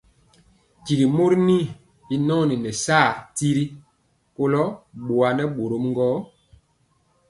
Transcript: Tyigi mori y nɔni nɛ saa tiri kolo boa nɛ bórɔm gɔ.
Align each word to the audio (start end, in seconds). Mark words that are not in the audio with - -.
Tyigi 0.83 1.05
mori 1.15 1.37
y 2.13 2.15
nɔni 2.27 2.55
nɛ 2.63 2.71
saa 2.85 3.07
tiri 3.35 3.63
kolo 4.35 4.63
boa 5.05 5.29
nɛ 5.37 5.43
bórɔm 5.55 5.85
gɔ. 5.97 6.07